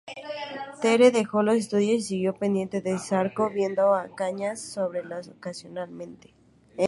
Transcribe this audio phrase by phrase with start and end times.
[0.81, 4.99] Tere dejó los estudios y siguió pendiente del Zarco, viendo a Cañas sólo
[5.37, 6.33] ocasionalmente.